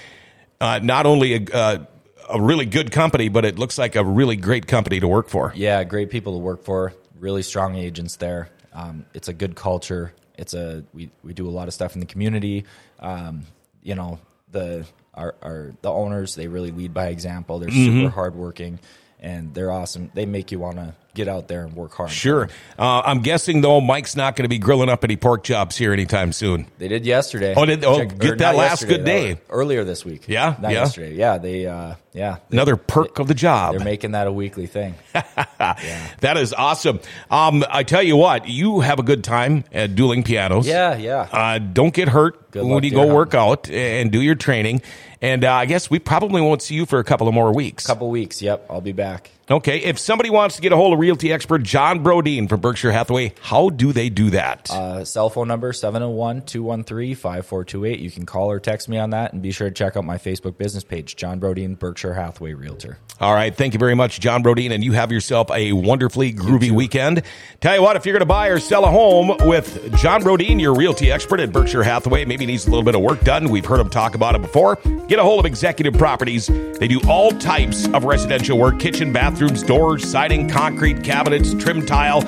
Uh, 0.60 0.80
not 0.84 1.08
only 1.08 1.34
a, 1.34 1.41
uh, 1.51 1.86
a 2.30 2.39
really 2.39 2.68
good 2.68 2.91
company, 2.91 3.30
but 3.30 3.44
it 3.46 3.58
looks 3.58 3.80
like 3.80 3.96
a 3.96 4.06
really 4.06 4.36
great 4.36 4.68
company 4.68 5.00
to 5.00 5.08
work 5.08 5.27
for. 5.27 5.51
Yeah, 5.56 5.84
great 5.86 6.12
people 6.12 6.34
to 6.34 6.39
work 6.39 6.63
for. 6.63 6.94
Really 7.20 7.41
strong 7.41 7.75
agents 7.75 8.18
there. 8.18 8.50
Um, 8.74 9.08
it's 9.15 9.27
a 9.27 9.34
good 9.34 9.56
culture. 9.56 10.13
It's 10.38 10.53
a 10.53 10.84
we, 10.94 11.10
we 11.24 11.34
do 11.34 11.48
a 11.48 11.51
lot 11.51 11.68
of 11.68 11.74
stuff 11.74 11.96
in 11.96 12.00
the 12.00 12.06
community. 12.06 12.65
Um, 13.00 13.46
you 13.84 13.96
know 13.96 14.20
the 14.52 14.86
our, 15.14 15.36
our 15.42 15.74
the 15.82 15.92
owners 15.92 16.36
they 16.36 16.48
really 16.48 16.72
lead 16.72 16.94
by 16.94 17.08
example. 17.08 17.60
They're 17.60 17.70
Mm-hmm. 17.70 18.02
super 18.02 18.14
hardworking 18.14 18.80
and 19.20 19.54
they're 19.54 19.72
awesome. 19.72 20.12
They 20.14 20.26
make 20.26 20.52
you 20.52 20.60
want 20.60 20.78
to 20.78 20.96
get 21.13 21.27
out 21.27 21.48
there 21.48 21.63
and 21.65 21.75
work 21.75 21.94
hard. 21.94 22.10
Sure. 22.10 22.50
Uh, 22.80 23.01
I'm 23.06 23.22
guessing 23.22 23.62
though, 23.62 23.82
Mike's 23.82 24.15
not 24.15 24.36
going 24.36 24.44
to 24.46 24.50
be 24.50 24.58
grilling 24.60 24.89
up 24.89 25.03
any 25.03 25.15
pork 25.18 25.44
chops 25.44 25.77
here 25.77 25.91
anytime 25.94 26.32
soon. 26.32 26.68
They 26.77 26.88
did 26.88 27.06
yesterday. 27.06 27.53
Oh, 27.56 27.65
did- 27.65 27.84
oh, 27.84 27.98
Check- 28.00 28.18
get 28.18 28.38
that 28.39 28.56
last 28.56 28.88
good 28.88 29.03
day. 29.03 29.39
earlier 29.50 29.84
this 29.84 30.06
week. 30.06 30.25
Yeah, 30.27 30.56
not 30.62 30.72
yeah. 30.72 30.80
yesterday. 30.80 31.15
Yeah, 31.15 31.38
they 31.38 31.65
uh, 31.65 31.96
yeah 32.13 32.38
they, 32.50 32.58
Another 32.58 32.75
perk 32.77 33.20
of 33.20 33.27
the 33.27 33.34
job. 33.34 33.75
they're 33.75 33.84
making 33.84 34.12
that 34.12 34.27
a 34.27 34.32
weekly 34.32 34.68
thing. 34.68 34.96
yeah. 35.13 36.08
That 36.22 36.38
is 36.38 36.53
awesome. 36.53 37.00
Um, 37.30 37.65
I 37.70 37.84
tell 37.84 38.03
you 38.03 38.15
what, 38.15 38.48
you 38.48 38.80
have 38.82 39.00
a 39.00 39.03
good 39.03 39.24
time 39.24 39.63
at 39.72 39.96
dueling 39.96 40.24
pianos. 40.24 40.68
Yeah, 40.68 40.96
yeah. 40.96 41.27
Uh, 41.32 41.58
don't 41.60 41.94
get 41.94 42.10
hurt 42.10 42.51
Good 42.51 42.65
when 42.65 42.84
you 42.84 42.91
go 42.91 43.13
work 43.13 43.34
out 43.34 43.70
and 43.70 44.12
do 44.12 44.22
your 44.22 44.36
training. 44.36 44.82
And 45.22 45.44
uh, 45.44 45.53
I 45.53 45.65
guess 45.65 45.89
we 45.89 46.00
probably 46.00 46.41
won't 46.41 46.62
see 46.62 46.75
you 46.75 46.86
for 46.86 47.00
a 47.00 47.03
couple 47.03 47.27
of 47.27 47.34
more 47.34 47.53
weeks. 47.53 47.86
Couple 47.86 48.10
weeks. 48.10 48.41
Yep, 48.41 48.65
I'll 48.70 48.82
be 48.82 48.91
back. 48.91 49.30
Okay. 49.51 49.79
If 49.79 50.00
somebody 50.00 50.29
wants 50.29 50.55
to 50.55 50.62
get 50.62 50.72
a 50.72 50.77
hold 50.77 50.93
of 50.93 51.00
realty 51.00 51.34
expert 51.34 51.63
John 51.63 52.01
Brodeen 52.03 52.48
from 52.48 52.62
Berkshire 52.62 52.91
Hathaway, 52.91 53.34
how 53.41 53.70
do 53.70 53.91
they 53.91 54.10
do 54.10 54.29
that? 54.29 54.72
Uh, 54.72 55.03
cell 55.03 55.29
phone 55.29 55.50
number 55.50 55.74
701-213-5428. 55.74 58.00
You 58.00 58.12
can 58.12 58.25
call 58.25 58.50
or 58.50 58.60
text 58.60 58.88
me 58.88 58.98
on 58.98 59.10
that 59.10 59.34
and 59.34 59.41
be 59.41 59.51
sure 59.51 59.67
to 59.70 59.74
check 59.74 59.98
out 59.98 60.05
my 60.05 60.17
Facebook 60.17 60.58
business 60.58 60.86
page, 60.86 61.17
John 61.17 61.39
Brodeen, 61.39 61.77
Berkshire 61.77 62.13
Hathaway 62.13 62.53
Realtor. 62.53 62.98
All 63.20 63.34
right. 63.34 63.53
Thank 63.55 63.74
you 63.74 63.79
very 63.79 63.93
much, 63.93 64.20
John 64.20 64.41
Brodeen, 64.41 64.72
and 64.72 64.84
you 64.84 64.93
have 64.93 65.12
yourself 65.12 65.51
a 65.51 65.74
wonderfully 65.74 66.34
groovy 66.34 66.72
weekend. 66.72 67.22
Tell 67.60 67.75
you 67.75 67.81
what, 67.81 67.96
if 67.96 68.05
you're 68.05 68.13
going 68.13 68.22
to 68.22 68.25
buy 68.25 68.48
or 68.48 68.60
sell 68.60 68.86
a 68.86 68.89
home 68.89 69.36
with 69.48 69.96
John 69.98 70.24
Brodeen, 70.24 70.60
your 70.60 70.74
realty 70.74 71.12
expert 71.12 71.39
at 71.39 71.51
Berkshire 71.51 71.84
Hathaway, 71.84 72.25
maybe 72.25 72.48
needs 72.48 72.65
a 72.65 72.70
little 72.70 72.84
bit 72.84 72.96
of 72.96 73.01
work 73.01 73.24
done. 73.24 73.50
We've 73.50 73.65
heard 73.65 73.79
him 73.79 73.89
talk 73.89 74.15
about 74.15 74.36
it 74.36 74.41
before. 74.41 74.77
Get 75.08 75.20
a 75.20 75.24
hold 75.24 75.39
of 75.39 75.46
Executive 75.46 75.93
Properties. 75.93 76.48
They 76.48 76.88
do 76.88 77.00
all 77.08 77.31
types 77.31 77.88
of 77.89 78.05
residential 78.05 78.58
work 78.58 78.79
kitchen, 78.79 79.13
bathrooms, 79.41 79.63
doors, 79.63 80.10
siding, 80.10 80.48
concrete, 80.48 81.03
cabinets, 81.03 81.53
trim 81.55 81.86
tile. 81.86 82.21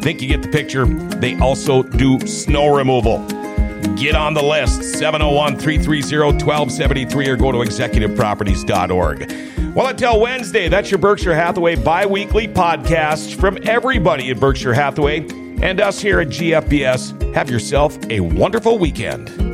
Think 0.00 0.20
you 0.20 0.28
get 0.28 0.42
the 0.42 0.48
picture. 0.48 0.84
They 0.84 1.38
also 1.38 1.82
do 1.82 2.20
snow 2.26 2.76
removal. 2.76 3.26
Get 3.96 4.14
on 4.14 4.34
the 4.34 4.42
list 4.42 4.82
701 4.82 5.58
330 5.58 6.44
1273 6.44 7.28
or 7.28 7.36
go 7.36 7.52
to 7.52 7.58
executiveproperties.org. 7.58 9.74
Well, 9.74 9.86
until 9.86 10.20
Wednesday, 10.20 10.68
that's 10.68 10.90
your 10.90 10.98
Berkshire 10.98 11.34
Hathaway 11.34 11.76
bi 11.76 12.04
weekly 12.04 12.48
podcast 12.48 13.40
from 13.40 13.58
everybody 13.62 14.30
at 14.30 14.38
Berkshire 14.38 14.74
Hathaway 14.74 15.26
and 15.62 15.80
us 15.80 16.00
here 16.00 16.20
at 16.20 16.28
GFBS. 16.28 17.34
Have 17.34 17.50
yourself 17.50 17.98
a 18.10 18.20
wonderful 18.20 18.78
weekend. 18.78 19.47